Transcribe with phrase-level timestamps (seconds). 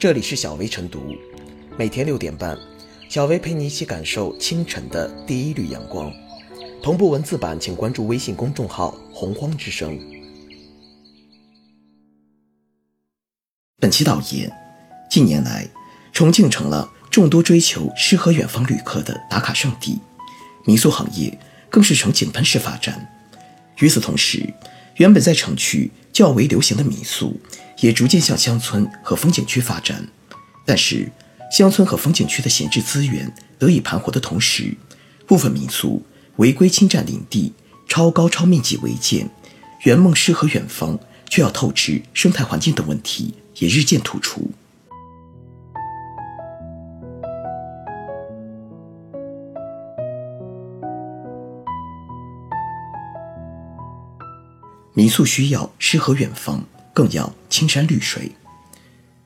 [0.00, 1.14] 这里是小薇晨读，
[1.76, 2.56] 每天六点半，
[3.10, 6.10] 小薇陪你一起感受清晨的第一缕阳光。
[6.82, 10.00] 同步文字版，请关注微信公众号“洪荒之声”。
[13.78, 14.50] 本期导言：
[15.10, 15.68] 近年来，
[16.14, 20.00] 重庆成了众多追求诗和远方旅客的打卡圣地，
[20.64, 21.38] 民宿行业
[21.68, 23.06] 更是呈井喷式发展。
[23.80, 24.50] 与此同时，
[24.96, 27.38] 原本在城区较为流行的民宿，
[27.80, 30.08] 也逐渐向乡村和风景区发展。
[30.64, 31.10] 但是，
[31.50, 34.76] 乡村和风景区的闲置资源得以盘活的同时，
[35.26, 36.02] 部分民宿
[36.36, 37.52] 违规侵占林地、
[37.88, 39.28] 超高超面积违建，
[39.84, 40.98] 圆梦诗和远方
[41.28, 44.50] 却要透支生态环境等问题也日渐突出。
[54.92, 56.62] 民宿需要诗和远方，
[57.00, 58.32] 更要青山绿水。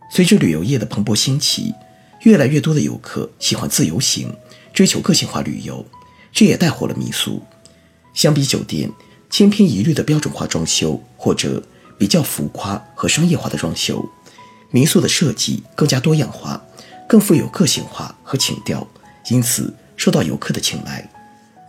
[0.08, 1.74] 随着旅游业的蓬勃兴起，
[2.22, 4.32] 越来越多的游客喜欢自由行，
[4.72, 5.84] 追求个性化旅游，
[6.30, 7.42] 这也带火了民宿。
[8.12, 8.88] 相比酒店
[9.28, 11.60] 千篇一律的标准化装修，或者
[11.98, 14.08] 比较浮夸和商业化的装修，
[14.70, 16.64] 民宿的设计更加多样化，
[17.08, 18.86] 更富有个性化和情调，
[19.30, 21.10] 因此受到游客的青睐。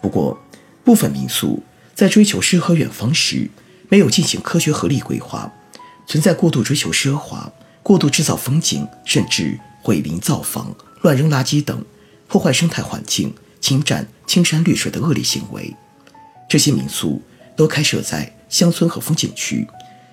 [0.03, 0.37] 不过，
[0.83, 1.63] 部分民宿
[1.95, 3.49] 在追求诗和远方时，
[3.89, 5.51] 没有进行科学合理规划，
[6.07, 11.83] 存在过度追求奢华、过度制造风景，甚至毁林造房、乱扔垃圾等，
[12.27, 15.75] 破坏生态环境、侵占青山绿水的恶劣行为。
[16.47, 17.21] 这些民宿
[17.55, 19.67] 都开设在乡村和风景区，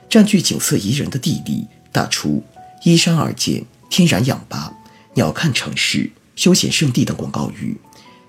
[0.08, 2.42] 占据景色宜人的地利，打出
[2.84, 4.72] “依山而建”“天然氧吧
[5.14, 7.76] ”“鸟瞰城市”“休闲胜地”等广告语，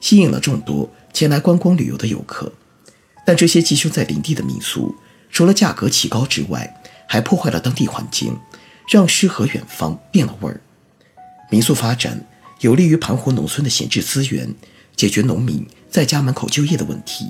[0.02, 2.52] 吸引了众多前来观光旅游的游客。
[3.26, 4.94] 但这些寄生在林地的民宿，
[5.32, 8.38] 除了价格奇高之外，还破坏了当地环境，
[8.88, 10.62] 让诗和远方变了味儿。
[11.50, 12.26] 民宿发展
[12.62, 14.54] 有利于盘活农村的闲置资源，
[14.96, 17.26] 解决农民在家门口就业的问题，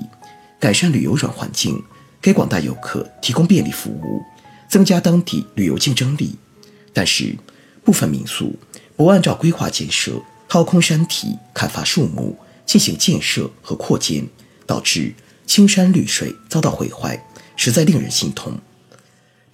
[0.58, 1.82] 改善旅游软环境，
[2.20, 4.22] 给广大游客提供便利服务，
[4.68, 6.36] 增加当地旅游竞争力。
[6.92, 7.36] 但是，
[7.84, 8.56] 部分民宿
[8.96, 14.26] 不按照规划建设，掏空山体、砍伐树木进行建设和扩建，
[14.66, 15.12] 导致
[15.46, 17.22] 青山绿水遭到毁坏。
[17.56, 18.58] 实在令人心痛。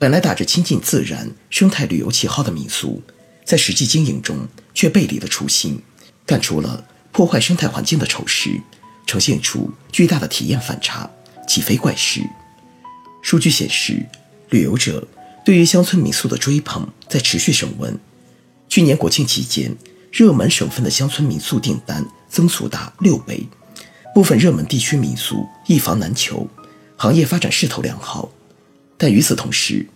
[0.00, 3.03] 本来打着亲近自然、生态旅游旗号的民宿，
[3.44, 5.78] 在实际经营中却背离了初心，
[6.25, 8.49] 干出了破坏生态环境的丑事，
[9.06, 11.11] 呈现出巨大的体验反差，
[11.47, 12.22] 岂非怪事？
[13.21, 14.06] 数据显示，
[14.49, 15.06] 旅游者
[15.44, 17.94] 对于乡村民宿的追捧在持续升温。
[18.71, 19.77] 去年国庆期间，
[20.11, 23.47] 热门省份的乡村民宿订单增速达六倍，
[24.15, 26.49] 部分热门地区民宿一房难求。
[26.97, 28.31] 行业发展势头良好，
[29.03, 29.88] 但与此同时，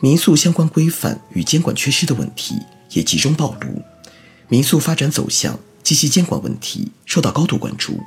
[0.00, 2.56] 民宿相关规范与监管缺失的问题
[2.90, 3.80] 也集中暴露，
[4.48, 8.00] 民宿发展走向及其监管问题受到高度关注。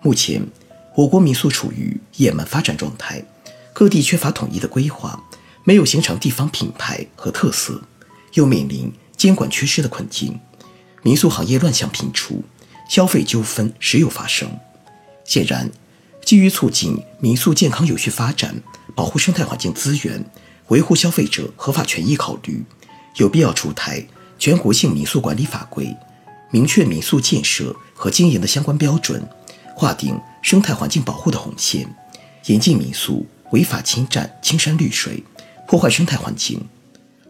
[0.00, 0.40] 目前，
[0.94, 3.24] 我国民宿处于野蛮发展状态，
[3.72, 5.20] 各地缺乏统一的规划，
[5.64, 7.82] 没有形成地方品牌和特色，
[8.34, 10.38] 又面临监管缺失的困境，
[11.02, 12.44] 民宿行业乱象频出，
[12.88, 14.48] 消费纠纷时有发生。
[15.24, 15.68] 显然。
[16.24, 18.54] 基于促进民宿健康有序发展、
[18.94, 20.24] 保护生态环境资源、
[20.68, 22.64] 维护消费者合法权益考虑，
[23.16, 24.06] 有必要出台
[24.38, 25.94] 全国性民宿管理法规，
[26.50, 29.26] 明确民宿建设和经营的相关标准，
[29.74, 31.88] 划定生态环境保护的红线，
[32.46, 35.22] 严禁民宿违法侵占青山绿水、
[35.66, 36.60] 破坏生态环境。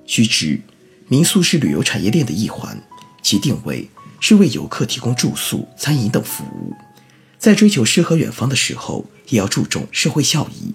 [0.07, 0.61] 须知，
[1.09, 2.83] 民宿是旅游产业链的一环，
[3.23, 6.75] 其定位是为游客提供住宿、餐饮等服务。
[7.39, 10.73] 在追求诗和远方的时候，也要注重社会效益，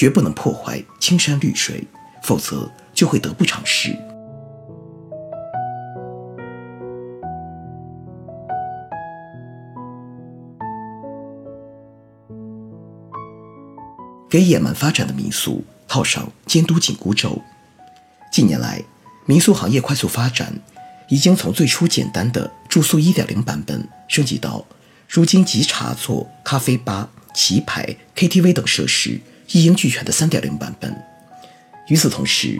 [0.00, 1.86] 绝不能破坏青山绿水，
[2.22, 3.94] 否则就会得不偿失。
[14.30, 17.38] 给野蛮发展的民宿套上监督紧箍咒。
[18.32, 18.82] 近年来，
[19.26, 20.58] 民宿行业快速发展，
[21.10, 24.64] 已经从最初简单的住宿1.0版本升级到。
[25.06, 29.20] 如今集茶座、咖啡吧、棋牌、KTV 等设施
[29.52, 30.94] 一应俱全的3.0版本。
[31.88, 32.58] 与此同时，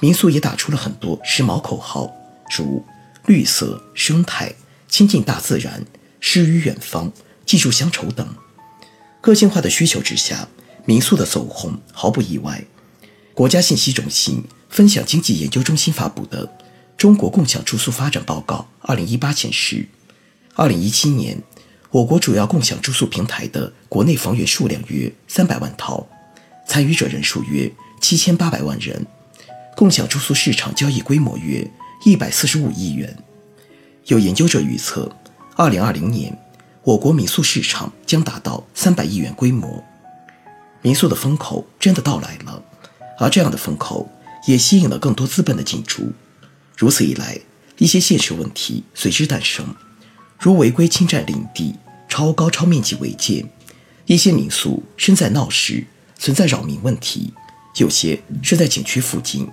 [0.00, 2.10] 民宿也打出了很多时髦口号，
[2.56, 2.84] 如
[3.26, 4.52] 绿色、生态、
[4.88, 5.84] 亲近大自然、
[6.20, 7.12] 诗与远方、
[7.46, 8.26] 记住乡愁等。
[9.20, 10.48] 个性化的需求之下，
[10.84, 12.64] 民宿的走红毫不意外。
[13.34, 16.46] 国家信息中心分享经济研究中心发布的
[16.96, 19.86] 《中国共享住宿发展报告（二零一八）》显示
[20.56, 21.42] ，2017年。
[21.90, 26.08] 我国主要共享住宿平台的国内房源数量约三百万套，
[26.72, 27.70] 参与者人数约
[28.00, 29.06] 七千八百万人，
[29.76, 31.70] 共享住宿市场交易规模约
[32.02, 33.14] 一百四十五亿元。
[34.06, 35.14] 有研究者预测，
[35.54, 36.34] 二零二零年
[36.82, 39.84] 我国民宿市场将达到三百亿元规模。
[40.80, 42.64] 民宿的风口真的到来了，
[43.18, 44.10] 而这样的风口
[44.46, 46.10] 也吸引了更多资本的进驻。
[46.74, 47.38] 如此一来，
[47.76, 49.76] 一些现实问题随之诞生，
[50.38, 51.74] 如违规侵占领地、
[52.08, 53.46] 超高超面积违建。
[54.06, 55.84] 一些民宿身在闹市，
[56.22, 57.32] 存在扰民问题；
[57.78, 59.50] 有些是在景区附近，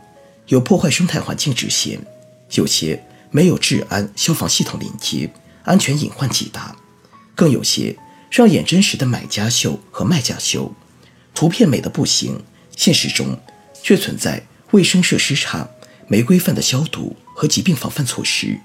[0.50, 1.98] 有破坏生态环境之嫌；
[2.51, 5.27] 有些没有治安、消防系统连接，
[5.63, 6.75] 安全隐患极大；
[7.33, 7.98] 更有些
[8.30, 10.71] 让演真实的买家秀和卖家秀，
[11.33, 12.39] 图片美的不行，
[12.77, 13.36] 现实中
[13.81, 15.68] 却存在卫生设施差、
[16.07, 18.56] 没规范的消毒和疾病防范措施。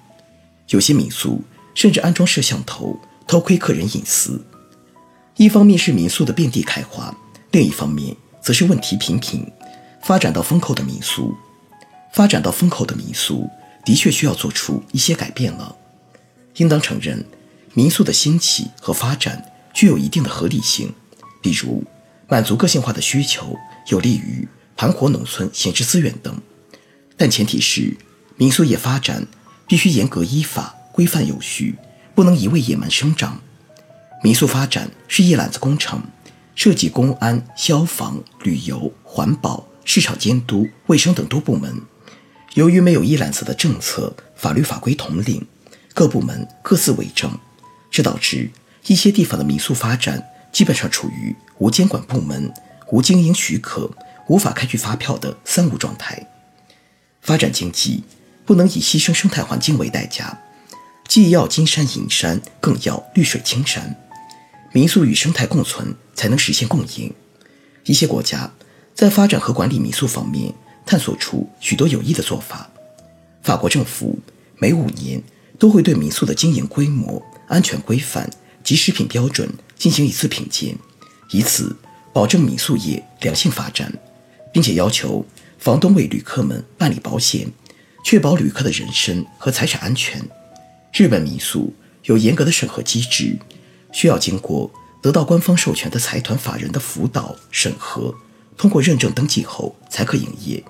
[0.69, 1.43] 有些民宿
[1.75, 4.45] 甚至安装摄像头，偷窥客人隐私。
[5.39, 7.17] 一方面是民宿的遍地开花，
[7.55, 9.47] 另一方面则是问题频频。
[10.03, 11.33] 发展到风口的民宿，
[12.12, 13.49] 发展到风口的民宿
[13.85, 15.75] 的确需要做出一些改变了。
[16.56, 17.25] 应当承认，
[17.73, 20.93] 民宿的兴起和发展具有一定的合理性，
[21.41, 21.85] 比如
[22.27, 23.56] 满足个性化的需求，
[23.87, 26.37] 有利于盘活农村闲置资源等。
[27.17, 27.97] 但前提是，
[28.37, 29.25] 民宿业发展
[29.69, 31.77] 必须严格依法、规范有序，
[32.17, 33.41] 不能一味野蛮生长。
[34.25, 36.03] 民宿发展是一揽子工程，
[36.55, 41.81] 涉及公安、消防、旅游、环保、市场监督、卫生等多部门。
[42.55, 45.45] 由于没有一揽子的政策、法律法规统领，
[45.93, 47.31] 各部门各自为政，
[47.91, 48.51] 这导致
[48.87, 52.53] 一些地方的民宿发展基本上处于无监管部门、
[52.93, 53.91] 无经营许可、
[54.29, 56.31] 无法开具发票的“三无”状态。
[57.21, 58.05] 发展经济
[58.45, 60.39] 不能以牺牲生态环境为代价，
[61.09, 63.97] 既要金山银山，更要绿水青山。
[64.73, 67.12] 民宿与生态共存，才能实现共赢。
[67.84, 68.50] 一些国家
[68.94, 70.52] 在发展和管理民宿方面
[70.87, 72.70] 探索出许多有益的做法。
[73.43, 74.19] 法国政府
[74.56, 75.22] 每五年
[75.58, 78.31] 都会对民宿的经营规模、安全规范
[78.62, 80.75] 及食品标准进行一次品鉴，
[81.31, 81.76] 以此
[82.12, 83.93] 保证民宿业良性发展，
[84.52, 85.26] 并且要求
[85.58, 87.46] 房东为旅客们办理保险，
[88.05, 90.22] 确保旅客的人身和财产安全。
[90.93, 91.75] 日本民宿
[92.05, 93.37] 有严格的审核机制。
[93.93, 94.69] 需要经过
[95.05, 98.15] 得到官方授权的财团法人的辅导审核，
[98.56, 100.65] 通过认证登记后才可营业。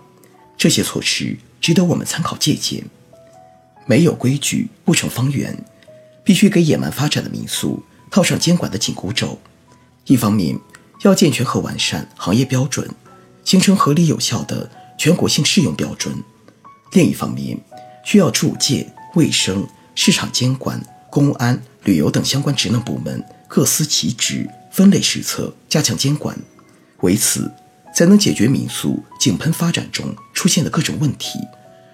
[0.56, 2.84] 这些措施值得我们参考借鉴。
[3.86, 5.56] 没有规矩不成方圆，
[6.24, 9.38] 必须给野蛮发展的民宿套上监管的紧箍咒。
[10.06, 10.58] 一方面
[11.02, 12.90] 要健全和完善行业标准，
[13.44, 16.12] 形成合理有效的全国性适用标准；
[16.94, 17.56] 另一方面
[18.04, 19.64] 需要住建、卫生、
[19.94, 21.62] 市场监管、公安。
[21.84, 23.22] 旅游等相关职能部门
[23.54, 26.36] 各司其职，分类施策，加强监管，
[27.02, 27.48] 为此
[27.94, 31.38] 才能解决民宿井喷发展中出现的各种问题，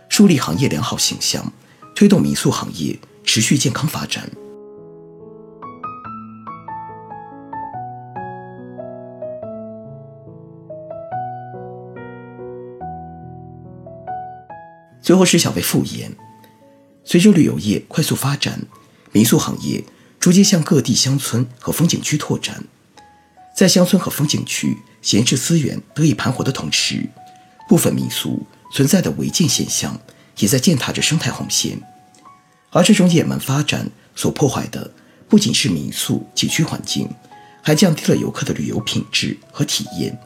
[0.09, 1.53] 树立行业良好形象，
[1.95, 4.27] 推动民宿行业持续健康发展。
[15.03, 16.11] 最后是小贝复言，
[17.05, 18.63] 随着旅游业快速发展。
[19.13, 19.85] 民宿行业
[20.21, 22.63] 逐渐向各地乡村和风景区拓展，
[23.57, 27.09] 在乡村和风景区闲置资源得以盘活的同时，
[27.67, 29.99] 部分民宿存在的违建现象
[30.37, 31.81] 也在践踏着生态红线。
[32.69, 34.93] 而这种野蛮发展所破坏的，
[35.27, 37.09] 不仅是民宿景区环境，
[37.63, 40.17] 还降低了游客的旅游品质和体验，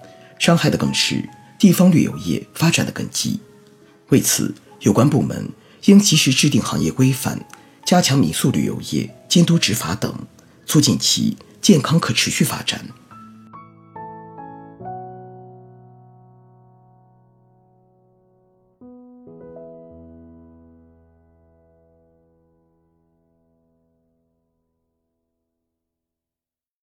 [0.41, 1.23] 伤害的更是
[1.57, 3.39] 地方旅游业发展的根基。
[4.09, 5.49] 为此，有关部门
[5.85, 7.41] 应及时制定行业规范。
[7.87, 10.15] 加强民宿旅游业监督执法等，
[10.67, 12.89] 促进其健康可持续发展。